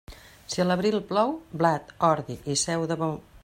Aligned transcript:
Si 0.53 0.63
a 0.63 0.65
l'abril 0.69 0.97
plou, 1.11 1.35
blat, 1.63 1.95
ordi 2.11 2.39
i 2.55 2.59
seu 2.67 2.91
de 2.93 3.03
bou. 3.05 3.19